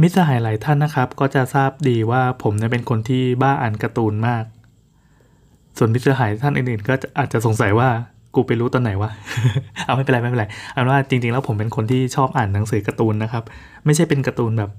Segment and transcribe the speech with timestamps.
[0.00, 4.44] มิตรสหายหลายท่านนะครับ ก็จะทราบดีว่าผมเนี่ยเป็นคนที่บ้าอ่านการ์ตูนมาก
[5.78, 7.88] ส่วนมิตรสหายท่านอื่นๆ ก็อาจจะสงสัยว่า
[8.34, 9.10] กูไปรู้ตอนไหนวะ
[9.84, 13.42] เอาไม่เป็นไรไม่เป็นไรเอาว่าจริงๆแล้วผมเป็นคนที่ชอบอ่านหนังสือการ์ตูนนะครับ
[13.84, 14.70] ไม่ใช่เป็นการ์ตูนแบบ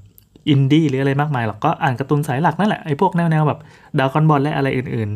[0.50, 3.60] อินดี้หรืออะไรมากมายหรอกก็อ่านการ์ตูนสายหลักนั่นแหละไอ้พวกแนวๆแบบ
[4.00, 5.10] ดราก้อนบอลและอะไรอื่น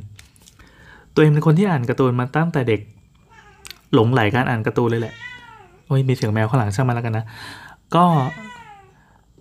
[0.53, 2.81] ๆ ตัวเองเป็นคนที่อ่านการ์ตูนมาตั้งแต่เด็ก
[3.93, 5.13] หลงใหลการอ่านการ์ตูนเลยแหละ
[5.87, 7.25] โอ้ยมีเสียงแมวข้างหลังช่างมันแล้วกันนะ
[7.95, 8.05] ก็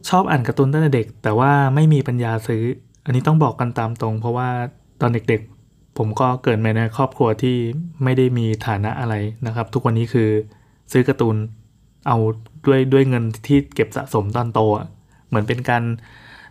[0.08, 2.62] ชอบอ่านการ์ตูนตั้งแต่เด็ก แต่ว่าไม่มีปัญญาซื้อ
[3.04, 4.48] อันนี้ต้องบอกกันตามตรง เพราะว่า
[5.00, 7.56] ตอนเด็กๆ ผมก็เกิดมาในครอบครัวที่
[8.02, 9.14] ไม่ได้มีฐานะอะไร
[9.46, 10.28] นะครับ ทุกวันนี้คือ
[10.92, 11.36] ซื้อการ์ตูน
[12.08, 12.16] เอา
[12.66, 14.86] ด้วยด้วยเงินที่เก็บสะสมตอนโตอะ
[15.28, 15.82] เหมือนเป็นการ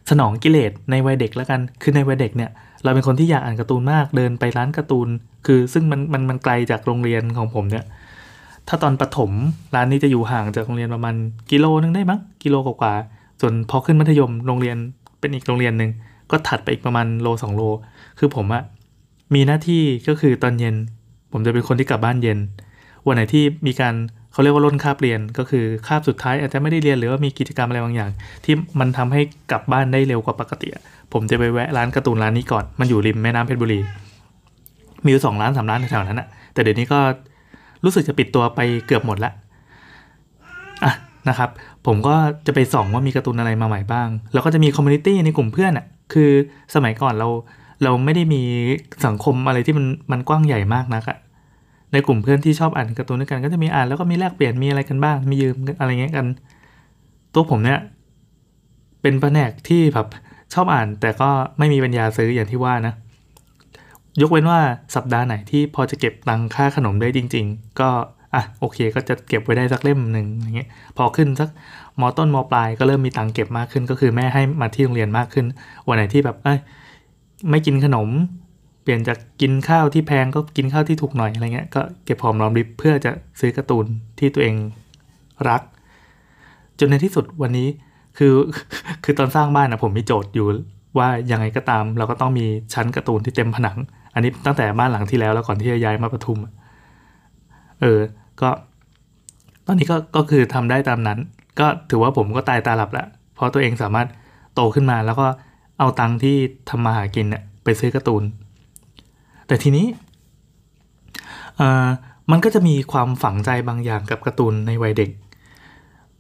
[0.10, 2.52] สนองกิเลสในวัยเด็กแล้วกัน คือในวัยเด็กเนี่ย
[2.84, 5.08] เราเป็นคนที่อยากอ่านการ์ตูนมาก เดินไปร้านการ์ตูน
[5.46, 7.86] คือซึ่งมันมันมันไกลจากโรงเรียนของผมเนี่ย
[8.68, 9.32] ถ้าตอนประถม
[9.76, 11.16] ร้านนี้จะอยู่ห่างจากโรงเรียนประมาณ
[11.52, 14.78] กิโลนึงได้มั้ง กิโลกว่าๆ ส่วนพอขึ้นมัธยมโรงเรียน
[15.20, 15.92] เป็นอีกโรงเรียนหนึ่ง
[16.32, 17.62] ก็ถัดไปอีกประมาณโลสองโล
[18.20, 18.64] คือผมอะ
[19.34, 20.76] มีหน้าที่ก็คือตอนเย็น
[21.32, 22.40] ผมจะเป็นคนที่กลับบ้านเย็น
[23.06, 23.96] วันไหนที่มีการ
[24.32, 28.12] เขาเรียกว่าล้นคาบเรียนก็คือคาบสุดท้ายอาจจะไม่ได้เรียนหรือว่ามีกิจกรรมอะไรบางอย่าง
[28.46, 30.68] ที่มันทำให้กลับบ้านได้เร็วกว่าปกติ
[31.14, 33.80] ผมจะไปแวะร้านการ์ตูนร้านนี้ก่อน มันอยู่ริมแม่น้ำเพชรบุรี
[35.04, 37.00] มีอยู่สองร้านสามร้านแถวๆนั้นอะแต่เดี๋ยวนี้ก็
[37.84, 39.32] รู้สึกจะปิดตัวไปเกือบหมดละ
[40.84, 40.94] อะ
[41.30, 41.50] นะครับ
[41.86, 42.16] ผมก็
[42.48, 46.32] จะไปส่องว่ามีการ์ตูนอะไรมาใหม่บ้าง แล้วก็จะมี community ในกลุ่มเพื่อนอะคือ
[46.76, 47.28] สมัยก่อนเรา
[47.84, 48.42] เราไม่ได้มี
[49.06, 51.18] สังคมอะไรที่มันมันกว้างใหญ่มากนักอะ
[51.94, 56.26] ในกลุ่มเพื่อนที่ชอบอ่านการ์ตูนด้วยกันก็จะมีอ่านแล้วก็มีแลกเปลี่ยนมีอะไรกันบ้าง มียืมอะไรเงี้ยกัน
[57.34, 57.80] ตัวผมเนี่ย
[59.02, 60.08] เป็นแผนกที่แบบ
[60.54, 62.94] ชอบอ่าน แต่ก็ไม่มีปัญญาซื้ออย่างที่ว่านะ
[64.22, 64.60] ยกเว้นว่า
[64.96, 67.90] สัปดาห์ไหนที่พอจะเก็บตังค่าขนมได้จริง ๆ ก็
[68.34, 71.50] อะโอเคก็จะเก็บไว้ได้สักเล่มหนึ่งอย่างเงี้ยพอขึ้นสัก
[72.00, 75.46] มอต้นมอปลายก็เริ่มมีตังเก็บมากขึ้น ก็คือแม่ให้มาที่โรงเรียนมากขึ้น
[75.88, 76.60] วันไหนที่แบบเอ้ย
[77.50, 78.10] ไม่กินขนม
[78.84, 83.86] เปลี่ยนจากกินข้าวที่แพงก็กินข้าวที่ถูกหน่อยอะไรเงี้ยก็เก็บหอมรอมริบเพื่อจะซื้อการ์ตูน
[84.20, 84.56] ที่ตัวเอง
[85.50, 85.62] รัก
[86.80, 87.68] จนในที่สุดวันนี้
[88.18, 88.34] คือ
[89.04, 90.48] คือตอนสร้างบ้านนะผมมีโจทย์อยู่
[90.98, 93.78] ว่ายังไงก็ตาม เราก็ต้องมีชั้นการ์ตูนที่เต็มผนัง
[94.14, 96.40] อันนี้ตั้งแต่บ้านหลังที่แล้วแล้วก่อนที่จะย้ายมาปทุม
[97.82, 98.00] เออ
[98.42, 98.50] ก็
[99.66, 101.20] ตอนนี้ก็ก็คือทำได้ตามนั้น
[101.60, 104.08] ก็ถือว่าผมก็ตายตาหลับล้วเพราะตัวเองสามารถ
[104.56, 105.28] โตขึ้นมาแล้วก็
[105.80, 106.36] เอาตังค์ที่
[106.70, 108.24] ทำมาหากินเนี่ยไปซื้อการ์ตูน
[109.48, 109.86] แต่ทีนี้
[111.58, 111.88] เออ
[112.32, 115.10] มันก็จะมีความฝังใจบางอย่างกับการ์ตูนในวัยเด็ก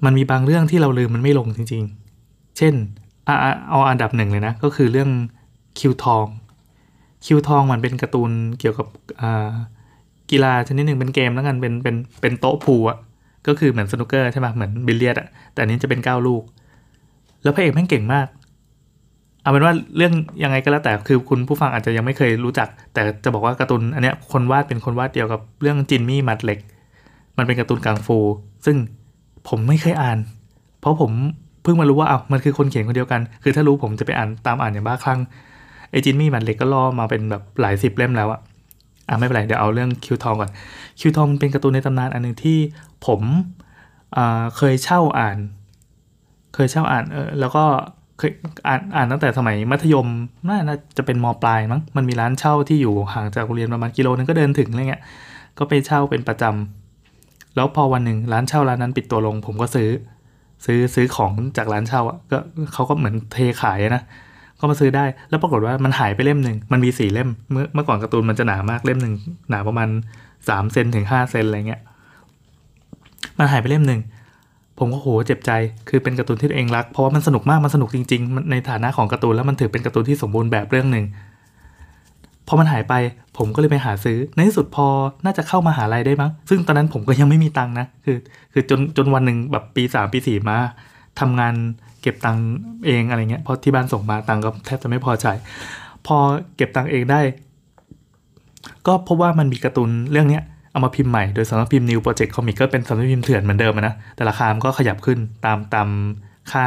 [0.05, 1.83] มันมีบางเรื่องที่เราลืมมันไม่ลงจริง
[2.19, 2.73] ๆ เช่น
[3.69, 5.09] เอาอันดับหนึ่งเลยนะ ก็คือเรื่อง
[5.79, 6.25] คิวทอง
[7.25, 8.87] คิวทองมันเป็นการ์ตูนเกี่ยวกับ
[9.21, 9.51] อ่า
[10.31, 12.97] กีฬาชนิดหนึ่งเป็นเกมแล้วกันเป็นเป็นเป็นโต๊ะ pool อะ
[13.47, 16.43] ก็คือเหมือนสนุกเกอร์ใช่ไหมเหมือนบิลเลียดอะแต่อันนี้จะเป็นเก้าลูก
[17.43, 18.27] แล้วพระเอกแม่งเก่งมาก
[19.41, 20.13] เอาเป็นว่าเรื่อง
[20.43, 26.59] ยังไงก็แล้วแต่คือคุณผู้ฟังอาจจะยังไม่เคยรู้จัก แต่จะบอกว่าการ์ตูนอันเนี้ยคนวาดเป็นคนวาดเดียวกับเรื่องจินมี่มัดเหล็ก
[27.37, 28.17] มันเป็นการ์ตูนกังฟู
[28.65, 28.77] ซึ่ง
[29.47, 30.19] ผมไม่เคยอ่าน
[30.79, 31.11] เพราะผม
[31.63, 35.19] เพิ่งมารู้ว่าอ้ามันคือคนเขียนคนเดียวกัน คือถ้ารู้ผมจะไปอ่านตามอ่านอย่างบ้าคลั่ง
[35.91, 38.39] ไอจินมี่มัดเหล็กก็ล่อมาเป็นแบบหลายสิบเล่มแล้วอะ
[39.09, 40.51] อะไม่เป็นไร เดี๋ยวเอาเรื่องคิวทองก่อน
[40.99, 42.57] คิวทองมันเป็นการ์ตูนในตำนานอันหนึ่งที่
[43.05, 43.21] ผม
[44.15, 45.37] อ่าเคยเช่าอ่าน
[46.55, 47.63] เคยเช่าอ่านเออแล้วก็
[48.17, 48.31] เคย
[48.67, 50.07] อ่านอ่านตั้งแต่สมัยมัธยม
[50.47, 55.03] น่าจะเป็นมปลายมั้งมันมีร้านเช่าที่อยู่ห่างจากโรงเรียนประมาณกิโลนึงก็เดินถึงอะไรเงี้ย
[55.57, 59.89] ก็ไปเช่าเป็นประจำแล้วพอวันหนึ่งร้านเช่าร้านนั้นปิดตัวลง ผมก็ซื้อ
[60.65, 62.37] ซื้อซื้อของจากร้านเช่าอะก็
[62.73, 64.03] เขาก็เหมือนเทขายนะ
[64.59, 69.13] ก็มาซื้อได้ แล้วปรากฏว่ามันหายไปเล่มหนึ่งมันมีสี่เล่ม เมื่อเมื่อก่อนการ์ตูนมันจะหนามากเล่มหนึ่ง
[69.49, 69.89] หนาประมาณ
[70.49, 71.81] สามเซนถึงห้าเซนอะไรเงี้ย
[73.37, 74.01] มันหายไปเล่มหนึ่ง
[74.79, 75.51] ผมก็โหเจ็บใจ
[75.89, 81.05] คือเป็นการ์ตูนที่ตัวเองรัก เพราะว่ามันสนุกมาก มันสนุกจริงๆ ในฐานะของการ์ตูนแล้วมันถือเป็นการ์ตูนที่สมบูรณ์แบบเรื่องหนึ่ง
[82.47, 82.93] พอมันหายไป
[83.37, 84.87] ผมก็เลยไปหาซื้อ ในที่สุดพอ
[85.25, 88.17] น่าจะเข้ามาหาลัยได้มั้ง ซึ่งตอนนั้นผมก็ยังไม่มีตังค์นะ คือ
[88.53, 90.57] คือจนจนวันหนึ่งแบบปีสามปีสี่มา
[91.19, 91.53] ทำงาน
[92.01, 92.45] เก็บตังค์
[92.85, 95.33] เองอะไรเงี้ยเพราะที่บ้านส่งมาตังค์ก็แทบจะไม่พอใช้
[96.07, 96.17] พอ
[96.55, 97.21] เก็บตังค์เองได้
[98.87, 105.87] ก็พบว่ามันมีการ์ตูนเรื่องเนี้ยเอามาพิมพ์ใหม่โดยสำนักพิมพ์ New Project Comic ก็เป็นสำนักพิมพ์เถื่อนเหมือนเดิมนะแต่ราคามันก็ขยับขึ้นตามตาม
[106.51, 106.65] ค่า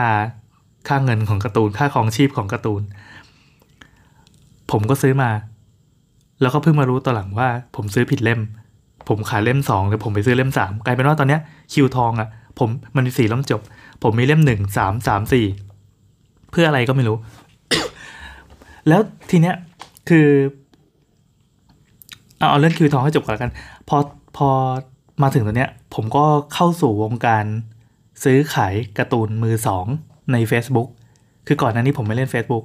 [0.88, 2.82] ค่าเงินของการ์ตูนค่าของชีพของการ์ตูน
[4.70, 5.30] ผมก็ซื้อมา
[6.40, 8.40] แล้วก็เพิ่งมารู้ตอนหลังว่า ผมซื้อผิดเล่ม
[9.08, 11.40] ผมขายเล่มสองแต่ผมไปซื้อเล่มสามกลายเป็นว่าตอนเนี้ย
[11.72, 13.60] คิวทองอะ่ะ ผมมันมีสี่เล่มจบ
[14.02, 15.46] ผมมีเล่มหนึ่งสามสามสี่
[16.50, 17.16] เพื่ออะไรก็ไม่รู้
[18.88, 19.00] แล้ว
[19.30, 19.56] ทีเนี้ย
[20.08, 20.28] คือ
[22.38, 23.50] เอาเอาเรื่องคิวทองให้จบก่อนกัน
[23.88, 23.96] พอ
[24.36, 24.48] พอ
[25.22, 27.44] มาถึงตัวเนี้ย ผมก็เข้าสู่วงการ
[28.24, 29.86] ซื้อขายการ์ตูนมือสอง
[30.32, 30.88] ใน Facebook
[31.46, 32.64] คือก่อนหน้านี้ผมไม่เล่น Facebook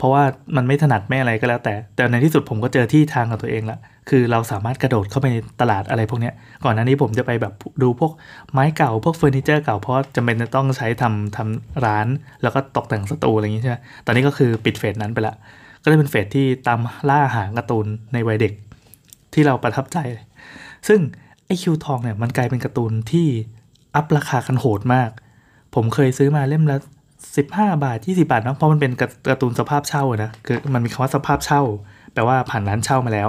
[0.00, 0.24] เพราะว่า
[0.56, 6.30] มันไม่ถนัดไม่อะไรก็แล้วแต่ แต่ในที่สุดผมก็เจอที่ทางของตัวเองละคือเราสามารถกระโดดเข้าไปในตลาดอะไรพวกนี้
[6.64, 8.12] ก่อนหน้านี้ผมจะไปแบบดูพวก
[8.52, 12.06] ไม้เก่าพวกเฟอร์นิเจอร์เก่าเพราะจำเป็นจะต้องใช้ทำทำร้าน
[12.42, 13.76] แล้วก็ตกแต่งสตูอะไรอย่างงี้ใช่ไหม
[14.06, 15.34] ตอนนี้ก็คือปิดเฟสนั้นไปละ
[15.82, 18.52] ก็เลยเป็นเฟสที่ตามล่าหาการ์ตูนในวัยเด็ก
[19.34, 19.98] ที่เราประทับใจ
[20.88, 21.00] ซึ่ง
[21.46, 23.26] ไอคิวทองเนี่ยมันกลายเป็นการ์ตูนที่
[23.94, 25.10] อัพราคากันโหดมาก
[25.74, 26.76] ผมเคยซื้อมาเล่มละ
[27.24, 28.92] 15บห้าบาท20บาทเนาะเพราะมันเป็น
[29.30, 31.62] การ์ตูนสภาพเช่านะคือมันมีคำว่าสภาพเช่า
[32.12, 33.28] แปลว่าผ่านร้านเช่ามาแล้ว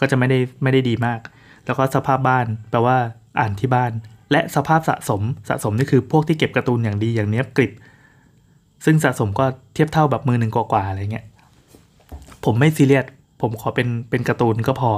[0.00, 1.20] ก็จะไม่ได้ไม่ได้ดีมาก
[1.64, 2.96] แล้วก็สภาพบ้าน แปลว่า
[3.40, 3.92] อ่านที่บ้าน
[4.32, 7.72] และสภาพสะสมสะสมนี่คือพวกที่เก็บการ์ตูนอย่างดีอย่างเนี้ยกริบ
[8.84, 9.44] ซึ่งสะสมก็
[9.74, 11.24] เทียบเท่าแบบมือหนึ่งกว่าๆอะไรเงี้ย
[12.44, 13.06] ผมไม่ซีเรียส
[13.40, 14.90] ผมขอเป็นเป็นการ์ตูนก็พอ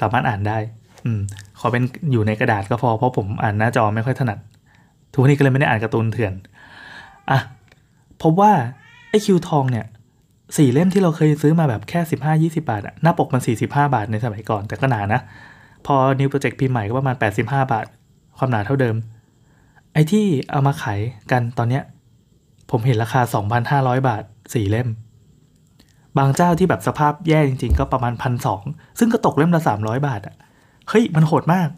[0.00, 0.58] สามารถอ่านได้
[1.04, 1.20] อืม
[1.60, 1.82] ขอเป็น
[2.12, 4.38] อยู่ในกระดาษก็พอเพราะผมอ่านหน้าจอไม่ค่อยถนัด
[5.12, 6.32] ทุกวันนี้ก็เลยไม่ได้อ่านการ์ตูนเถื่อน
[7.30, 7.38] อะ
[8.22, 8.52] พบว่า
[9.10, 9.86] ไอคิวทองเนี่ย
[10.56, 15.20] สี่เล่มที่เราเคยซื้อมาแบบแค่สิบห้ายี่สิบาทอะหน้าปกมันสี่สิบห้าบาทในสมัยก่อนแต่ก็หนานะ
[15.86, 17.86] พอนิวโปรเจกต์พิมพ์ใหม่ก็ประมาณแปดสิบห้าบาท
[18.38, 18.96] ความหนาเท่าเดิม
[19.92, 21.82] ไอที่เอามาขายกันตอนเนี้ย
[22.70, 24.22] ผมเห็นราคาสองพันห้าร้อยบาท
[24.54, 24.88] สี่เล่ม
[26.18, 28.62] บางเจ้าที่แบบสภาพแย่จริง ๆ ก็ประมาณพันสอง
[28.98, 30.34] ซึ่งก็ตกเล่มละสามร้อยบาทอะ
[30.88, 31.68] เฮ้ยมันโหดมาก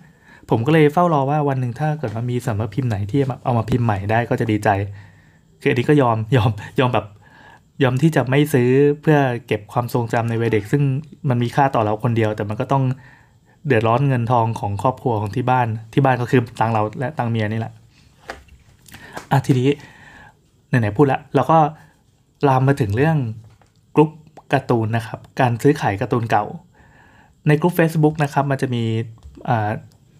[0.50, 4.68] ผมก็เลยเฝ้ารอว่าวันหนึ่งถ้าเกิดมันมีสำนักพิมพ์ไหนที่เอามาพิมพ์ใหม่ได้ก็จะดีใจ
[5.60, 7.06] คืออันนี้ก็ยอมยอมยอมแบบ
[7.82, 8.68] ยอมที่จะไม่ซื้อ
[9.02, 10.82] เพื่อเก็บความทรงจำในวัยเด็ก ซึ่ง
[11.28, 12.84] มันมีค่าต่อเราคนเดียว แต่มันก็ต้อง
[13.66, 17.72] เดือดร้อนเงินทองของครอบครัวของที่บ้านที่บ้านก็คือตังเราและตังเมียนี่แหละ
[19.30, 19.68] อะทีนี้
[20.68, 21.58] ไหนๆพูดละเราก็
[22.48, 23.16] ลามมาถึงเรื่อง
[23.96, 24.10] กลุ่ม
[24.52, 26.44] การ์ตูนนะครับ การซื้อขายการ์ตูนเก่า
[27.48, 28.82] ในกลุ่ม Facebook นะครับ มันจะมี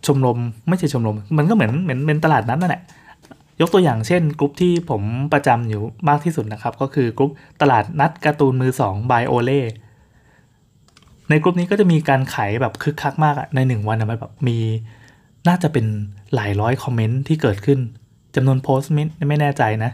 [0.06, 0.38] ชมรม
[0.68, 2.82] ไม่ใช่ชมรม มันก็เหมือนเหมือนเป็นตลาดนั้นนั่นแหละ
[3.60, 5.02] ยกตัวอย่างเช่นกลุ่มที่ผม
[5.32, 7.30] ประจำอยู่มากที่สุดนะครับ ก็คือกลุ่ม
[7.60, 9.62] ตลาดนัดการ์ตูนมือสอง by โอเล่
[11.30, 14.58] ในกลุ่มนี้ก็จะมีการขายแบบคึกคักมากอะในหนึ่งวันนะมันแบบมี
[15.48, 15.86] น่าจะเป็น
[16.34, 17.78] หลายร้อยคอมเมนต์ที่เกิดขึ้น
[18.34, 19.92] จำนวนโพสต์ไม่ไม่แน่ใจนะ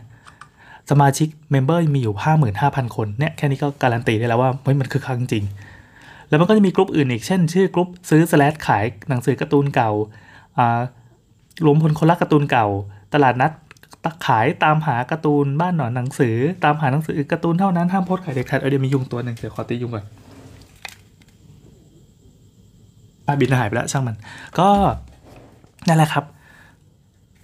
[0.91, 2.15] สมาชิก member มีอยู่
[2.55, 5.45] 55,000 คนเนี่ยแค่นี้ก็การันตีได้แล้วว่าเฮ้ยมันคึกคักจริง
[6.29, 9.91] แล้วมันก็จะมีกลุ่มอื่นอีกเช่น ชื่อกลุ่มซื้อ slash ขายหนังสือการ์ตูนเก่า
[11.65, 12.67] รวมพลคนรักการ์ตูนเก่า
[13.15, 13.53] ตลาดนัด
[14.27, 20.05] ขายตามหาการ์ตูนบ้านหนอนหนังสือ ตามหาหนังสือการ์ตูนเท่านั้นห้ามโพสขายเด็กขาดเออเดี๋ยวมียุงตัวหนึ่งเดี๋ยวขอตียุงก่อน
[23.27, 24.17] อาบินหายไปแล้วช่างมัน
[24.59, 24.69] ก็
[25.89, 26.25] นั่นแหละครับ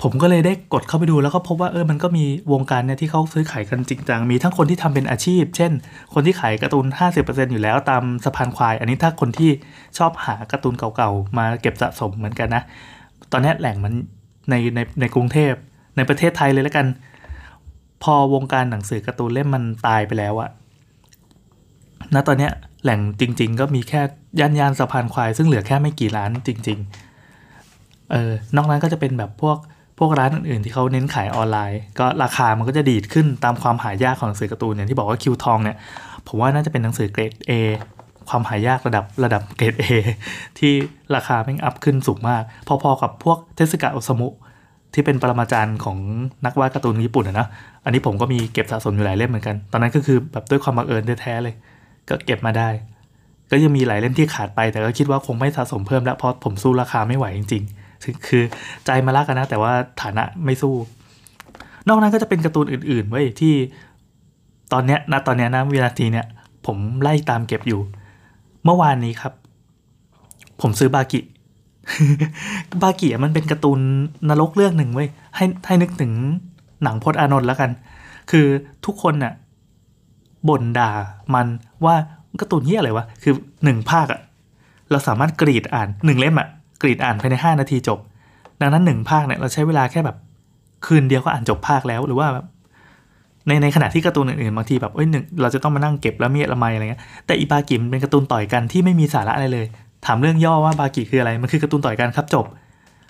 [0.03, 5.73] ผมก็เลยได้กดเข้าไปดูแล้วก็พบว่าเออมันก็มีวงการเนี่ยที่เขาซื้อขายกันจริงจังมีทั้งคนที่ทำเป็นอาชีพ เช่น
[6.15, 6.87] คนที่ขายการ์ตูน
[7.19, 9.51] 50%อยู่แล้วตามสะพานควาย อันนี้ถ้าคนที่
[9.99, 12.63] ชอบหาการ์ตูนเก่าๆมาเก็บสะสมเหมือนกันนะ
[13.33, 13.95] ตอนนี้แหล่งมัน
[14.51, 15.53] ในในในกรุงเทพ
[15.97, 16.87] ในประเทศไทยเลยแล้วกัน
[18.03, 20.51] พอวงการหนังสือการ์ตูนเล่มมันตายไปแล้วอะ
[22.15, 22.53] ณตอนเนี้ย
[22.83, 24.01] แหล่งจริง ๆ ก็มีแค่
[24.41, 26.79] ย่านย่านสะพานควายซึ่งเหลือแค่ไม่กี่ร้านจริง
[27.45, 29.59] ๆ เออนอกนั้นก็จะเป็นแบบพวก
[29.99, 35.77] พวกร้านอื่นๆ ที่เขาเน้นขายออนไลน์ ก็ราคามันก็จะดีดขึ้นตามความหายากของหนังสือการ์ตูนอย่างที่บอกว่าคิวทองเนี่ย
[36.27, 37.53] ผมว่าน่าจะเป็นหนังสือเกรด A
[38.31, 39.85] ความหายากระดับระดับเกรด A
[40.59, 40.73] ที่
[41.15, 42.43] ราคาแม่งอัพขึ้นสูงมาก
[42.83, 44.29] พอๆกับพวกเทสกาโอสมุ
[44.95, 45.99] ที่เป็นปรมาจารย์ของ
[46.47, 47.49] นักวาดการ์ตูนญี่ปุ่นนะ
[47.85, 51.55] อันนี้ผมก็มีเก็บสะสมอยู่หลายเล่มเหมือนกัน ตอนนั้นก็คือแบบด้วยความบังเอิญแท้ๆเลย
[52.09, 52.69] ก็เก็บมาได้
[53.51, 58.43] ก็ยังมีหลายเล่มที่ขาดไป แต่ก็คิดว่าคงไม่สะสมเพิ่มแล้วเพราะผมสู้ราคาไม่ไหวจริงๆ คือ
[58.87, 60.75] ใจมาลักกันนะ แต่ว่าฐานะไม่สู้
[61.89, 63.55] นอกนั้นก็จะเป็นการ์ตูนอื่นๆ ไว้ที่
[64.73, 66.27] ตอนเนี้ยนะตอนเนี้ยนะวินาทีเนี้ย
[66.67, 67.81] ผมไล่ตามเก็บอยู่
[68.67, 69.33] เมื่อวานนี้ครับ
[70.61, 71.21] ผมซื้อบากิ
[72.83, 73.81] บากิมันเป็นการ์ตูน
[74.29, 76.13] นรกเรื่องหนึ่งเว้ยให้ให้นึกถึง
[76.83, 77.71] หนังพจน์อานนท์แล้วกัน
[78.31, 78.47] คือ
[78.87, 79.33] ทุกคนน่ะ
[80.49, 80.91] บ่นด่า
[81.35, 81.47] มัน
[81.85, 81.95] ว่า
[82.41, 84.21] การ์ตูนเฮียอะไรวะ คือหนึ่งภาคอะ
[84.91, 86.49] เราสามารถกรีดอ่านหนึ่งเล่มอะ
[86.83, 87.99] กรีดอ่านภายในห้านาทีจบ
[88.61, 90.17] ดังนั้นหนึ่งภาคเนี่ยเราใช้เวลาแค่แบบ
[90.87, 92.47] คืนเดียวก็อ่านจบภาคแล้วหรือว่าแบบ
[93.47, 99.67] ในในขณะที่การ์ตูนอื่นๆบางทีแบบเอ้ยหนึ่งเราจะต้องมานั่งเก็บแล้วเมียละไมอะไรเงี้ยแต่อีบากิมเป็นการ์ตูนต่อยกันที่ไม่มีสาระอะไรเลย
[100.07, 102.47] ถามเรื่องย่อว่าบากิคืออะไรมันคือการ์ตูนต่อยกันครับจบ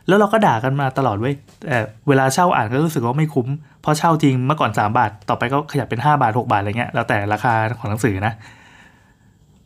[0.08, 1.34] แล้วเราก็ด่ากันมาตลอดเว้ย
[1.66, 1.78] แต่
[2.08, 3.48] เวลาเช่าอ่านก็รู้สึกว่าไม่คุ้ม
[3.82, 8.32] เพราะเช่าจริงเมื่อก่อน 3 บาท ต่อไปก็ขยับเป็น 5 บาท 6 บาทอะไรเงี้ยแล้วแต่ราคาของหนังสือนะ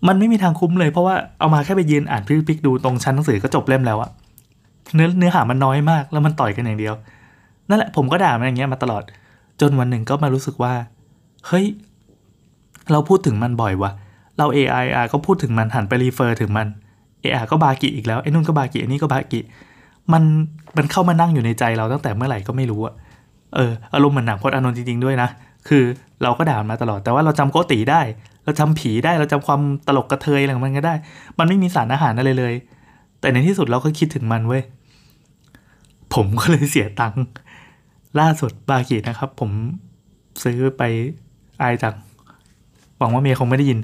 [0.08, 4.10] มันไม่มีทางคุ้มเลยเพราะว่าเอามาแค่ไปยืนอ่านพลิกๆดูตรงชั้นหนังสือก็จบเล่มแล้วอะ
[4.94, 6.94] เนื้อเนื้อหามันน้อยมากแล้วมันต่อยกันอย่างเดียว
[7.68, 9.02] นั่นแหละผมก็ด่ามันอย่างเงี้ยมาตลอด
[9.60, 10.74] จนวันหนึ่งก็มารู้สึกว่า
[11.46, 11.66] เฮ้ย
[12.92, 13.90] เราพูดถึงมันบ่อยวะ
[14.38, 16.66] เรา AI อะก็พูดถึงมันหันไปรีเฟอร์ถึงมัน
[17.22, 19.40] AI ก็บากิอีกแล้วไอ้นู่นก็บากิไอ้นี่ก็บากิ
[20.12, 20.22] มัน
[20.76, 22.94] มันเข้ามานั่งอยู่ในใจเราตั้งแต่เมื่อไหร่ก็ไม่รู้อะ
[23.54, 25.28] เอออารมณ์เหมือนหนังพจน์อานนท์จริงๆด้วยนะ
[25.68, 25.82] คือ
[26.22, 28.00] เราก็ด่ามันมาตลอดแต่ว่าเราจำโกติได้
[28.44, 30.94] เราจำผีได้เราจำความตลกกระเทยอะไรของมันก็ได้
[31.38, 32.54] มันไม่มีสารอาหารอะไรเลย
[33.20, 34.62] แต่ในที่สุดเราก็คิดถึงมันเว้ย
[36.14, 37.24] ผมก็เลยเสียตังค์
[38.18, 39.50] ล่าสุดบากินะครับ ผม
[40.44, 40.82] ซื้อไป
[41.62, 41.94] อายจัง
[42.98, 43.78] หวังว่าเมียคงไม่ได้ยิน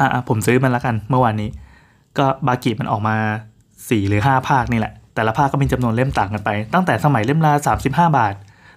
[0.00, 1.48] อะผมซื้อมันละกัน เมื่อวานนี้
[2.18, 3.16] ก็บากิมันออกมา
[3.88, 8.34] สี่หรือห้าภาคนี่แหละ แต่ละภาคก็มีจำนวนเล่มต่างกันไป ตั้งแต่สมัยเล่มละสามสิบห้าบาท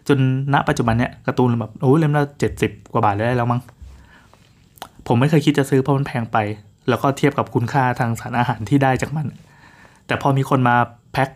[0.08, 0.20] จน
[0.54, 3.62] ณปัจจุบันเนี้ยการ์ตูนแบบโอ้เล่มละเจ็ดสิบกว่าบาทได้แล้วมั้ง
[5.08, 6.38] ผมไม่เคยคิดจะซื้อเพราะมันแพงไป
[6.90, 9.28] แล้วก็เทียบกับคุณค่าทางสารอาหารที่ได้จากมัน
[10.08, 10.76] แต่พอมีคนมา
[11.12, 11.30] แพ็ค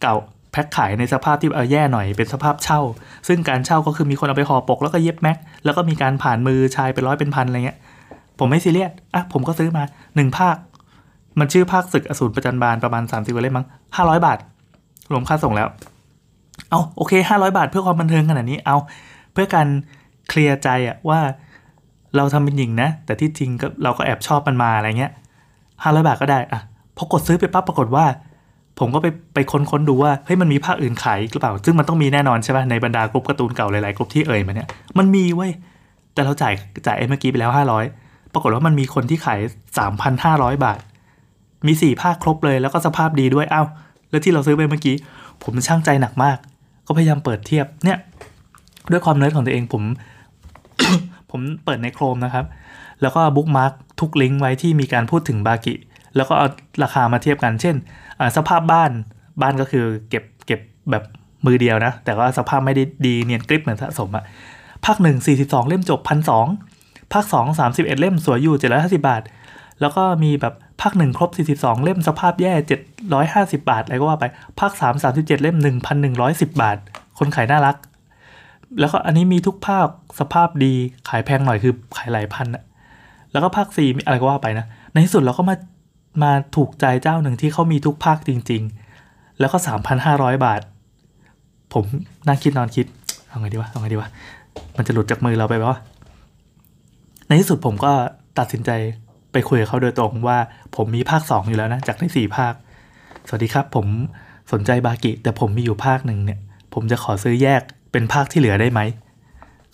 [0.00, 0.16] เก่า
[0.52, 2.80] แพ็คขายในสภาพที่เออแย่หน่อยเป็นสภาพเช่า
[3.28, 7.78] ซึ่งการเช่าก็คือมีคนเอาไปห่อปกแล้วก็เย็บแม็กแล้วก็มีการผ่านมือชายเป็นร้อยเป็นพันอะไรเงี้ย
[8.38, 9.82] ผมไม่ซีเรียสอะผมก็ซื้อมา
[10.16, 10.56] หนึ่งภาค
[11.38, 14.38] มันชื่อภาคศึกอสูรประจันบานประมาณ30กว่าเล่มมั้งห้าร้อยบาท
[15.12, 15.68] รวมค่าส่งแล้ว
[16.70, 18.76] เอาโอเคห้าร้อยบาทเพื่อความบันเทิงขนาดนี้เอา
[19.32, 19.68] เพื่อการ
[20.28, 21.20] เคลียร์ใจอะว่า
[22.16, 25.12] เราทำเป็นหยิ่งนะ แต่ที่จริงก็เราก็แอบชอบมันมาอะไรเงี้ย
[25.82, 26.60] ห้าร้อยบาทก็ได้อะ
[26.96, 28.04] พอกดซื้อไปปั๊บปรากฏว่า
[28.78, 34.68] ผมก็ไปไปค้นๆดูว่าเฮ้ยมันมีภาคอื่นขายหรือเปล่า ซึ่งมันต้องมีแน่นอนใช่ป่ะในบรรดากรุ๊ปการ์ตูนเก่าหลายๆกรุ๊ปที่เอ่ยมาเนี่ย
[34.98, 35.52] มันมีเว้ย
[36.14, 36.54] แต่เราจ่าย
[36.86, 37.84] จ่ายไอ้เมื่อกี้ไปแล้วห้าร้อย
[38.32, 39.40] ปรากฏว่ามันมีคนที่ขาย
[39.78, 40.78] สามพันห้าร้อยบาท
[41.66, 43.66] มีสี่ภาคครบเลยแล้วก็สภาพดีด้วยอ้าว
[44.10, 44.94] แล้วที่เราซื้อไปเมื่อกี้
[45.42, 46.36] ผมชั่งใจหนักมาก
[46.86, 47.98] ก็พยายามเปิดเทียบเนี่ย
[48.90, 49.82] ด้วยความเนิร์ดของตัวเองผม
[51.30, 52.44] ผมเปิดใน Chrome นะครับ
[53.02, 55.74] แล้วก็ bookmark ทุกลิงก์ไว้ที่มีการพูดถึงบากิ
[56.16, 56.48] แล้วก็เอา
[56.82, 57.76] ราคามาเทียบกันเช่น
[58.36, 58.90] สภาพบ้าน
[59.42, 60.60] บ้านก็คือเก็บเก็บ
[60.90, 61.04] แบบ
[61.46, 64.24] มือเดียวนะ แต่ว่าสภาพไม่ได้ดีเนียนกริบเหมือนสะสมอะ
[64.84, 66.46] ภาคหนึ่งสี่สิบสองเล่มจบพันสอง
[67.12, 69.22] ภาคสองสามสิบเอ็ดเล่มสวยอยู่เจ็ดร้อยห้าสิบาท
[69.80, 72.80] แล้วก็มีแบบภาคหนึ่งครบสี่สิบสองเล่มสภาพแย่เจ็ด
[73.14, 74.24] ร้อยห้าสิบาทอะไรก็ว่าไป
[74.60, 76.76] ภาคสามสามสิบเจ็ดเล่มหนึ่งพันหนึ่งร้อยสิบบาท
[77.18, 77.76] คนขายน่ารัก
[78.80, 79.88] แล้วก็อันนี้มีทุกภาค
[80.20, 80.72] สภาพดี
[81.08, 82.62] ขายแพงหน่อยคือขายหลายพันอะ
[83.32, 85.54] แล้วก็ภาคสี่อะไรก็ว่าไปนะ ในที่สุดเราก็มา
[86.22, 88.62] มาถูกใจเจ้าหนึ่งที่เขามีทุกภาคจริง
[89.00, 90.60] ๆ แล้วก็สามพันห้าร้อยบาท
[91.72, 91.84] ผม
[92.28, 92.86] นั่งคิดนอนคิด
[93.28, 94.08] เอาไงดีวะเอาไงดีวะ
[94.76, 95.78] มันจะหลุดจากมือเราไปวะ
[97.26, 97.92] ในที่สุดผมก็
[98.38, 98.70] ตัดสินใจ
[99.32, 100.38] ไปคุยกับเขาโดยตรงว่า
[100.76, 102.54] ผมมีภาคสองอยู่แล้วนะจากในสี่ภาค
[103.26, 103.86] สวัสดีครับ ผม
[104.52, 106.38] สนใจบากิ แต่ผมมีอยู่ภาคหนึ่งเนี่ย
[106.74, 107.62] ผมจะขอซื้อแยก
[107.92, 108.80] เป็นภาคที่เหลือได้ไหม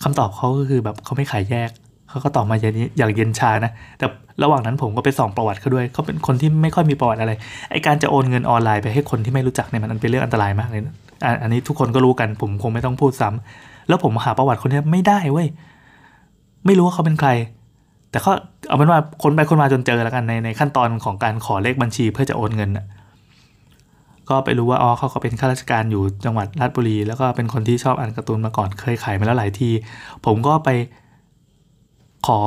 [0.03, 1.69] คำตอบเขาก็คือแบบเขาไม่ขายแยก
[2.15, 4.05] เขาก็ตอบมาอย่างนี้อย่างเย็นชานะ แต่
[4.43, 7.31] ระหว่างนั้นผมก็ไปส่องประวัติเขาด้วย เขาเป็นคนที่ไม่ค่อยมีประวัติอะไร
[7.71, 10.95] ไอการจะโอนเงินออนไลน์ไปให้คนที่ไม่รู้จักเนี่ยมันเป็นเรื่องอันตรายมากเลยนะ
[11.41, 15.47] อันนี้ทุกคนก็รู้กัน ผมคงไม่ต้องพูดซ้ำแล้วผมหาประวัติคนนี้ไม่ได้เว้ย
[16.65, 17.29] ไม่รู้ว่าเขาเป็นใคร
[18.11, 18.31] แต่ก็
[18.67, 22.85] เอาเป็นว่าคนไปคนมาจนเจอแล้วกันในในขั้นตอนของการขอเลขบัญชีเพื่อจะโอนเงินน่ะ
[24.29, 29.69] ก็ไปรู้ว่าอ๋อเขาเขาเป็นข้าราชการอยู่จังหวัดราชบุรี แล้วก็เป็นคนที่ชอบอ่านการ์ตูนมาก่อนเคยขายมาแล้วหลายที
[30.25, 30.69] ผมก็ไป
[32.25, 32.39] ขอ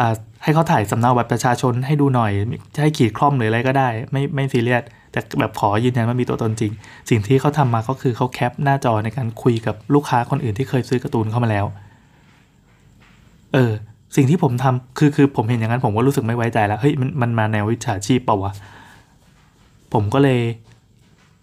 [0.00, 0.02] อ
[0.42, 2.32] ให้เขาถ่ายสำเนาบัตรประชาชนให้ดูหน่อย
[2.82, 6.72] ให้ขีดคล่อมหรืออะไรก็ได้ ไม่ไม่ซีเรียสแต่แบบขอยืนยันว่ามีตัวตนจริง
[7.10, 11.66] สิ่งที่เขาทำมาก็คือเขาแคปหน้าจอในการคุยกับลูกค้าคนอื่นที่เคยซื้อการ์ตูนเข้ามาแล้ว
[13.54, 13.72] เออ
[14.16, 18.52] สิ่งที่ผมทำคือคือผมเห็นอย่างนั้นผมก็รู้สึกไม่ไว้ใจแล้วเฮ้ยมันมันมาแนววิชาชีพเปล่าวะ
[19.92, 20.40] ผมก็เลย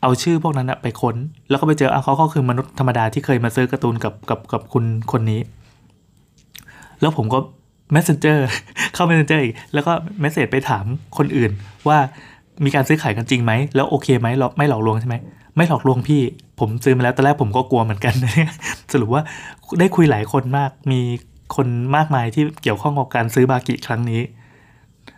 [0.01, 1.15] เอาชื่อพวกนั้นไปค้น
[1.49, 5.41] แล้วก็ไปเจออะเขาคือมนุษย์ธรรมดาที่เคยมาซื้อการ์ตูนกับกับกับคุณคนนี้
[7.01, 7.39] แล้วผมก็
[7.93, 8.39] messenger
[8.93, 10.85] เข้า messenger อีก แล้วก็เมสเซจไปถาม
[11.17, 11.51] คนอื่น
[11.87, 11.97] ว่า
[12.65, 14.27] มีการซื้อขายกันจริงไหม แล้วโอเคไหม
[14.57, 15.15] ไม่หลอกลวงใช่ไหม
[15.55, 16.21] ไม่หลอกลวงพี่
[16.59, 18.13] ผมซื้อมาแล้วตอนแรกผมก็กลัวเหมือนกัน
[18.93, 19.23] สรุปว่า
[19.79, 21.01] ได้คุยหลายคนมาก มี
[21.55, 24.21] คนมากมายที่เกี่ยวข้องกับการซื้อบากิครั้งนี้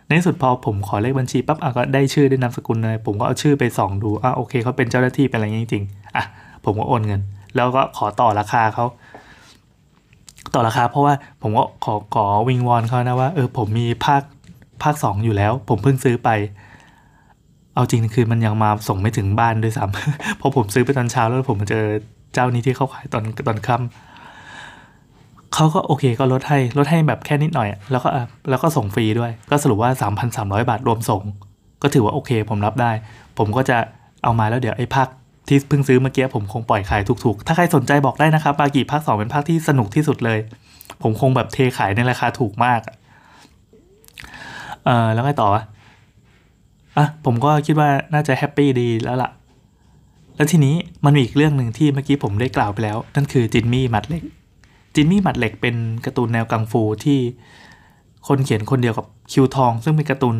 [0.06, 6.24] ในที่สุดพอผมขอเลขบัญชีปั๊บอะก็ได้ชื่อได้นามสกุลเลยผมก็เอาชื่อไปส่องดูอะโอเคเขาเป็นเจ้าหน้าที่เป็นอะไรจริงๆอะ
[6.64, 7.20] ผมก็โอนเงิน
[7.56, 8.84] แล้วก็ขอต่อราคาเขา
[10.54, 14.22] ต่อราคาเพราะว่าผมก็ขอขอวิงวอนเขานะว่าเออผมมีภาค
[14.82, 16.28] ภาคสองอยู่แล้ว ผมเพิ่งซื้อไป
[17.74, 21.84] เอาจริงคือมันยังมาส่งไม่ถึงบ้านด้วยซ้ำพราะผมซื้อไปตอนเช้าแล้วผมมาเจอ
[22.34, 28.08] เจ้านี้ที่เขาขายตอนตอนค่ำเขาก็โอเคก็ลดให้ลดให้แบบแค่นิดหน่อย แล้วก็
[28.50, 29.90] แล้วก็ส่งฟรีด้วย ก็สรุปว่า
[30.30, 31.22] 3,300 บาทรวมส่ง
[31.82, 32.90] ก็ถือว่าโอเค ผมรับได้
[33.38, 33.76] ผมก็จะ
[34.22, 35.08] เอามาแล้วเดี๋ยวไอ้ภาค
[35.48, 40.38] ที่เพิ่งซื้อเมื่อกี้ผมคงปล่อยขายถูกๆ ถ้าใครสนใจบอกได้นะครับบากิภาคสองเป็นภาคที่สนุกที่สุดเลย
[41.02, 42.80] ผมคงแบบเทขายในราคาถูกมาก
[44.84, 45.62] เออแล้วไงต่อวะ
[46.96, 49.30] อะผมก็คิดว่าน่าจะแฮปปี้ดีแล้วล่ะ
[50.36, 50.74] แล้วทีนี้
[51.04, 54.22] มันมีอีกเรื่องหนึ่งที่เมื่อกี้ผมได้กล่าวไปแล้ว นั่นคือจินมี่มัดเหล็ก
[54.94, 55.74] จินมี่มัดเหล็กเป็น
[56.04, 57.18] การ์ตูนแนวกังฟูที่
[58.28, 60.36] คนเขียนคนเดียวกับคิวทอง ซึ่งเป็นการ์ตูน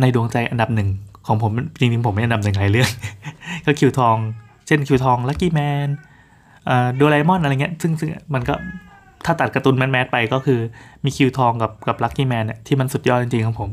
[0.00, 0.88] ในดวงใจอันดับหนึ่ง
[1.30, 2.90] ของผมจริงๆผมไม่อันดับหนึ่งหลายเรื่อง
[3.66, 4.16] ก็คิวทอง
[4.66, 5.88] เช่นคิวทองลัคกี้แมน
[6.98, 8.54] โดราเอมอนอะไรเงี้ยซึ่งซึ่งมันก็
[9.24, 10.60] ถ้าตัดการ์ตูน mass ๆไปก็คือ
[11.04, 13.70] มีคิวทองกับกับลัคกี้แมนเนี่ยที่มันสุดยอดจริงๆครับผม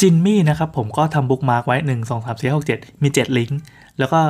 [0.00, 3.60] จินมี่นะครับผมก็ทำ bookmark ไว้ 1 2 3 4 6 7 มี 7 ลิงก์
[3.98, 4.20] แล้วก็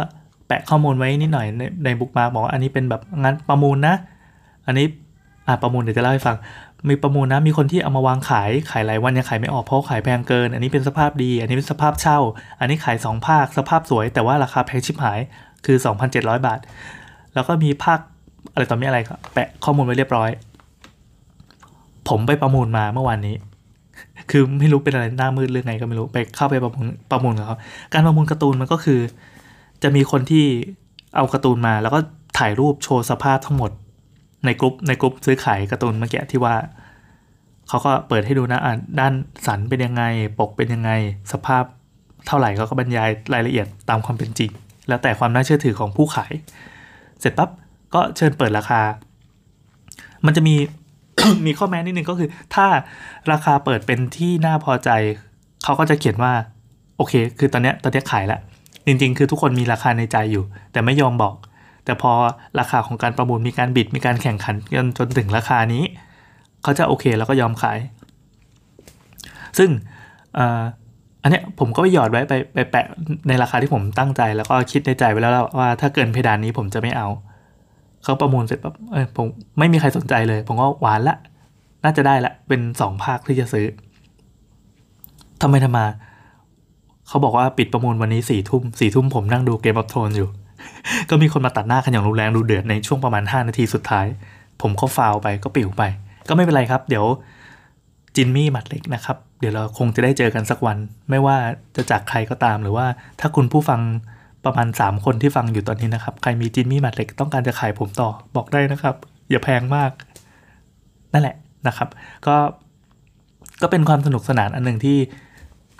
[0.46, 3.94] แปะข้อมูลไว้นิดหน่อยในใน bookmark บอกว่าอันนี้เป็นแบบงานประมูลนะ
[4.66, 4.86] อันนี้
[5.46, 6.36] อ่าประมูลเดี๋ยวจะเล่าให้ฟัง
[6.88, 12.18] มีประมูลนะมีคนที่เอามาวางขายขายหลายวันยังขายไม่ออกเพราะขายแพงเกิน อันนี้เป็นสภาพดี อันนี้เป็นสภาพเช่า
[12.60, 15.18] อันนี้ขาย 2 ภาคสภาพสวย แต่ว่าราคาแพงชิบหาย
[15.66, 15.76] คือ
[16.10, 16.58] 2,700 บาท
[17.34, 18.00] แล้วก็มีภาค
[18.52, 20.30] อะไรต่อมีอะไรก็แปะข้อมูลไว้เรียบร้อย
[22.08, 23.34] ผมไปประมูลมาเมื่อวานนี้
[24.30, 27.56] คือไม่รู้เป็นอะไรหน้ามืดเรื่องไงก็ไม่รู้ไปเข้าไปประมูลประมูลกับเขา
[27.92, 29.00] การประมูลการ์ตูนมันก็คือ
[29.82, 30.44] จะมีคนที่
[31.16, 31.98] เอาการ์ตูนมา แล้วก็
[32.38, 33.70] ถ่ายรูปโชว์สภาพทั้งหมด
[34.44, 36.54] ในกลุ่มในกลุ่มซื้อขายการ์ตูนเมื่อกี้ที่ว่า
[37.68, 38.60] เขาก็เปิดให้ดูนะ
[39.00, 39.12] ด้าน
[39.46, 40.02] สันเป็นยังไง
[40.38, 40.90] ปกเป็นยังไง
[41.32, 41.64] สภาพ
[42.26, 44.50] เท่าไหร่เขาก็บรรยายรายละเอียดตามความเป็นจริง
[44.88, 46.32] แล้วแต่ความน่าเชื่อถือของผู้ขาย
[47.20, 47.50] เสร็จปั๊บ
[47.94, 48.80] ก็เชิญเปิดราคา
[50.26, 50.54] มันจะมี
[51.46, 52.66] มีข้อแม้นิดนึงก็คือ ถ้า
[53.32, 54.90] ราคาเปิดเป็นที่น่าพอใจ
[55.64, 56.32] เขาก็จะเขียนว่า
[56.96, 58.40] โอเค คือตอนเนี้ยตอนเนี้ยขายแล้ว
[58.86, 61.34] จริง ๆ คือทุกคนมีราคาในใจอยู่ แต่ไม่ยอมบอก
[61.84, 62.12] แต่พอ
[62.58, 65.84] ราคาของการประมูลมีการบิดมีการแข่งขันจนจนถึงราคานี้
[66.62, 67.78] เขาจะโอเคแล้วก็ยอมขาย
[69.58, 69.70] ซึ่ง
[71.22, 72.86] อันเนี้ยผมก็ไปหยอดไว้ไปไปแปะ
[73.28, 77.08] ในราคาที่ผมตั้งใจแล้วก็คิดในใจไว้แล้วว่าถ้าเกินเพดานนี้ผมจะไม่เอา
[78.04, 79.26] เขาประมูลเสร็จปั๊บเออผม
[79.58, 81.16] ไม่มีใครสนใจเลย ผมก็หวานละ
[81.84, 83.66] น่าจะได้ละเป็นสองภาคที่จะซื้อ
[85.42, 85.86] ทำไมทำมา
[87.08, 90.28] เขาบอกว่าปิดประมูลวันนี้สี่ทุ่มสี่ทุ่มผมนั่งดูเกมออฟโทนอยู่
[91.10, 94.06] ก็มีคนมาตัดหน้ากันอย่างรุนแรงดูเดือดในช่วงประมาณ 5 นาทีสุดท้าย
[94.62, 95.82] ผมก็ฟาวไปก็ปิวไป
[96.28, 97.04] ก็ไม่เป็นไรครับ เดี๋ยว
[98.16, 100.76] จินมี่หมัดเล็กนะครับ เดี๋ยวเราคงจะได้เจอกันสักวัน
[101.10, 101.36] ไม่ว่า
[101.76, 102.86] จะจากใครก็ตามหรือว่า
[103.20, 103.80] ถ้าคุณผู้ฟัง
[104.44, 108.96] ประมาณ 3 คนที่ฟังอยู่ตอนนี้นะครับ ใครมีจินมี่หมัดเล็กต้องการจะขายผมต่อบอกได้นะครับ
[109.30, 109.90] อย่าแพงมาก
[111.12, 111.88] นั่นแหละนะครับ
[112.26, 112.36] ก็
[113.62, 114.98] ก็เป็นความสนุกสนานอันหนึ่งที่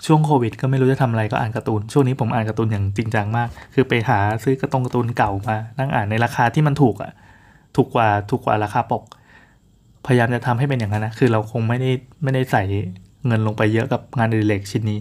[0.05, 7.11] ช่วงโควิด ก็ไม่รู้จะทำอะไรก็อ่านการ์ตูน ช่วงนี้ผมอ่านการ์ตูนอย่างจริงจังมาก คือไปหาซื้อการ์ตงการ์ตูนเก่ามา นั่งอ่านในราคาที่มันถูกอะ
[7.75, 9.03] ถูกกว่าถูกกว่าราคาปก
[10.05, 11.91] พยายามจะทำให้เป็นอย่างนั้นนะคือเราคงไม่ได้
[12.23, 12.63] ไม่ได้ใส่
[13.27, 14.99] เงินลงไปเยอะกับงานอดิเรกชิ้นนี้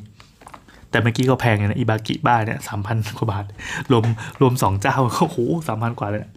[0.90, 3.44] แต่เมื่อกี้ก็แพงอยู่นะอิบากิบ้าเนี่ยสามพันกว่าบาท
[3.90, 4.04] รวม
[4.40, 6.32] รวมสองเจ้าก็โหสามพันกว่าเลยนะ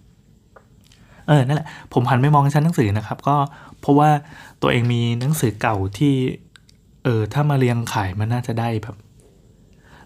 [1.28, 3.36] เออนั่นแหละผมหันไปมองชั้นหนังสือนะครับ ก็
[3.82, 4.10] เพราะว่า
[4.62, 6.14] ตัวเองมีหนังสือเก่าที่
[7.04, 8.96] เออ ถ้ามาเรียงขายมันน่าจะได้แบบ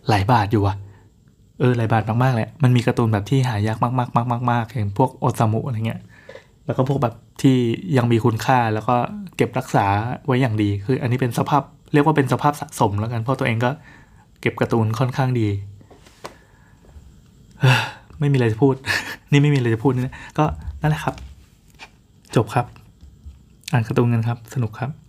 [0.09, 0.77] หลายบาทอยู่อะ
[1.59, 6.01] เออหลายบาทมากๆเลยมันมีการ์ตูนแบบที่หายากมากๆมากๆๆอย่างพวกโอซามุอะไรเงี้ย
[6.65, 7.55] แล้วก็พวกแบบที่
[7.97, 8.95] ยังมีคุณค่าแล้วก็
[9.37, 9.85] เก็บรักษา
[10.25, 11.61] ไว้อย่างดี คืออันนี้เป็นสภาพ
[11.93, 13.71] เรียกว่าเป็นสภาพสะสมแล้วกัน เพราะตัวเองก็
[14.41, 15.47] เก็บการ์ตูนค่อนข้างดี
[18.19, 18.75] ไม่มีอะไรจะพูด
[19.31, 20.45] นี่ไม่มีอะไรจะพูดนี่นะก็
[20.81, 21.15] นั่นแหละครับ
[22.35, 22.65] จบครับ
[23.71, 25.06] อ่านการ์ตูนกันครับ สนุกครับ